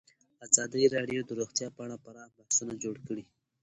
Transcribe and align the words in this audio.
ازادي 0.45 0.83
راډیو 0.95 1.21
د 1.25 1.31
روغتیا 1.39 1.67
په 1.75 1.79
اړه 1.85 1.95
پراخ 2.03 2.29
بحثونه 2.37 2.73
جوړ 2.83 2.95
کړي. 3.07 3.23